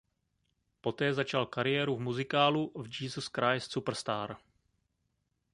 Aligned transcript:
Poté 0.81 1.13
začal 1.13 1.45
kariéru 1.45 1.95
v 1.95 1.99
muzikálu 1.99 2.71
v 2.75 3.01
"Jesus 3.01 3.27
Christ 3.35 3.71
Superstar". 3.71 4.37